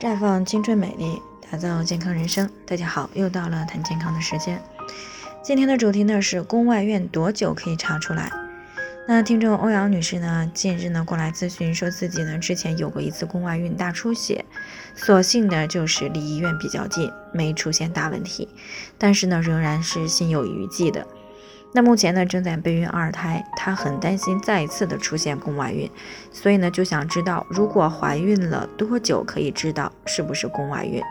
[0.00, 2.48] 绽放青春美丽，打造健康人生。
[2.64, 4.62] 大家好，又到了谈健康的时间。
[5.42, 8.30] 今天的主题呢是宫外孕多久可以查出来？
[9.08, 14.44] 那听众欧阳女士呢，近日呢过来咨询，说自己呢之前有过一次宫外孕大出血，
[14.94, 18.48] 所幸呢就是离医院比较近，没出现大问题，
[18.98, 21.04] 但是呢仍然是心有余悸的。
[21.72, 25.90] 那目前呢正在备孕二胎，她很担心再一次的出现宫外孕，
[26.32, 31.02] 所以呢就想知道，如果怀孕了多久可以知道是不是宫外孕？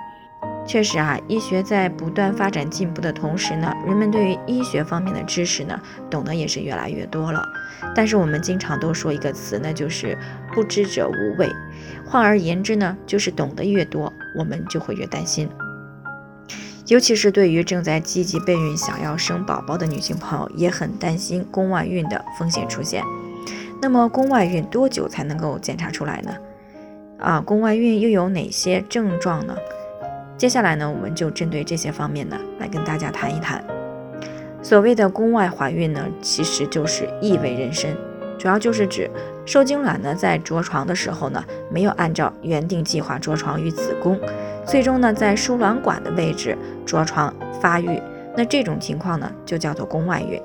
[0.65, 7.41] 确实啊，医学在不断发展进步的同时呢，人们对于医学方面的知识呢懂得也是越来越多了。
[7.95, 10.17] 但是我们经常都说一个词呢，就是
[10.53, 11.49] 不知者无畏。
[12.05, 15.47] 换而言之呢，就是懂得越多，我们就会越担心。
[16.87, 23.03] 尤其是对于正在积极备孕、想要生宝宝的女性朋友，也很担心宫外孕的风险出现。
[23.81, 26.33] 那么，宫外孕多久才能够检查出来呢？
[27.19, 29.53] 啊，宫外孕又有哪些症状呢？
[30.37, 33.61] 接下来呢，我们就针对这些方面呢，来跟大家谈一谈。
[34.63, 37.87] 所谓的宫外怀孕呢，其实就是异位妊娠，
[38.37, 39.11] 主要就是指
[39.47, 44.19] 受精卵呢在着床的时候呢，没有按照原定计划着床于子宫。
[44.65, 47.99] 最终呢，在输卵管的位置着床发育，
[48.35, 50.39] 那这种情况呢，就叫做宫外孕。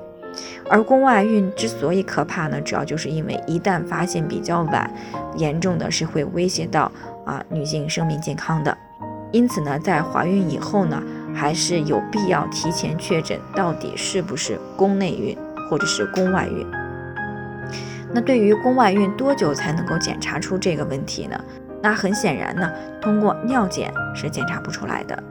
[0.69, 4.89] 而宫外孕之所以可怕呢，主要就是因为一旦发现比较晚，
[5.35, 6.89] 严重的是会威胁到
[7.25, 8.75] 啊女性生命健康的。
[9.33, 11.03] 因此呢，在怀孕以后呢，
[11.35, 15.37] 还是有必要提前确诊到底是不是宫内孕
[15.69, 16.65] 或者是宫外孕。
[18.13, 21.39] 那对于宫外孕多久才能够检查出这个问题呢？
[21.81, 25.21] 那很显然呢，通过尿检是检查不出来的，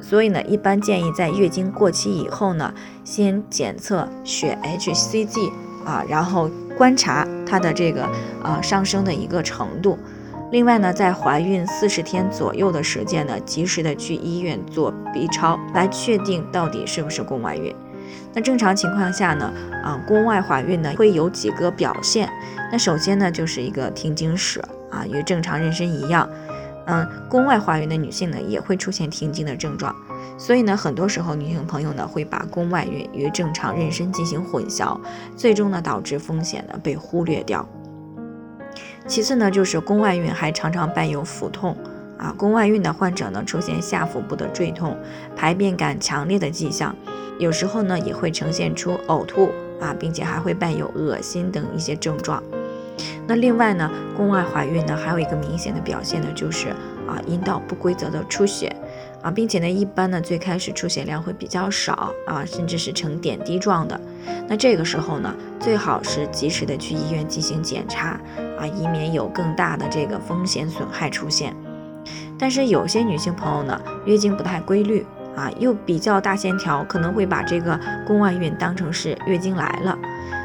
[0.00, 2.72] 所以呢，一般建议在月经过期以后呢，
[3.04, 5.50] 先检测血 hCG
[5.84, 8.08] 啊，然后观察它的这个
[8.42, 9.98] 呃上升的一个程度。
[10.52, 17.74] 另外呢，在怀孕四十天左右的时间呢，及时的去医院做 B 超，来确定到底是不是宫外孕。
[18.34, 19.52] 那正常情况下呢，
[19.84, 22.28] 啊，宫外怀孕呢会有几个表现。
[22.72, 24.62] 那首先呢，就是一个停经史。
[24.90, 26.28] 啊，与正常妊娠一样，
[26.86, 29.94] 嗯，宫外怀孕的女性呢也会出现停经的症状，
[30.36, 34.98] 所以呢，很多时候女性朋友呢会把宫外孕与正常妊娠进行混淆，
[35.36, 37.64] 最终呢导致风险呢被忽略掉。
[39.06, 41.76] 其次呢，就是宫外孕还常常伴有腹痛，
[42.18, 44.98] 啊，宫外孕的患者呢出现下腹部的坠痛、
[45.36, 46.92] 排便感强烈的迹象，
[47.40, 52.42] 有时候呢也会呈现出呕吐啊，并且还会伴有恶心等一些症状。
[53.26, 56.68] 那另外呢，宫外怀孕呢，还有一个明显的表现呢，就是
[57.08, 58.70] 啊，阴道不规则的出血
[59.22, 63.98] 啊，并且呢，一般呢，最开始出血量会比较少啊，甚至是呈点滴状的。
[64.46, 68.20] 那这个时候呢，最好是及时的去医院进行检查
[68.58, 71.56] 啊，以免有更大的这个风险损害出现。
[72.38, 75.06] 但是有些女性朋友呢，月经不太规律
[75.40, 79.98] 啊，又比较大线条，可能会把这个宫外孕当成是月经来了。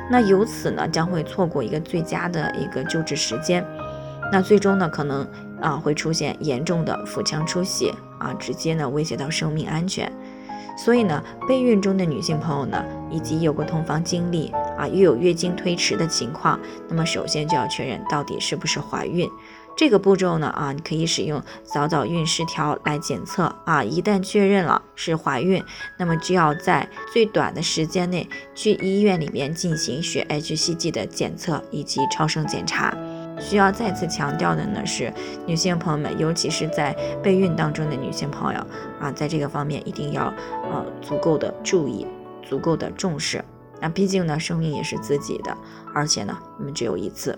[0.09, 3.66] 那由此呢，将会错过一个最佳的一个救治时间，
[4.31, 5.28] 那最终呢，可能
[5.61, 10.09] 啊会出现严重的腹腔出血啊，直接呢威胁到生命安全。
[10.78, 14.47] 所以呢，备孕中的女性朋友呢，以及有过同房经历
[14.78, 16.57] 啊，又有月经推迟的情况，
[16.88, 19.29] 那么首先就要确认到底是不是怀孕。
[19.78, 23.84] 这个步骤呢，啊，你可以使用早早孕失调来检测啊。
[23.84, 25.62] 一旦确认了是怀孕，
[25.97, 32.96] 那么就要在最短的时间内去医院里面进行血 hCG 的检测以及超声检查。
[33.38, 35.14] 需要再次强调的呢是，
[35.46, 38.59] 女性朋友们，尤其是在备孕当中的女性朋友
[38.97, 40.34] 啊，在这个方面一定要
[40.64, 42.08] 呃足够的注意，
[42.41, 43.44] 足够的重视。
[43.81, 45.56] 那毕竟呢，生命也是自己的，
[45.94, 47.38] 而且呢，我们只有一次。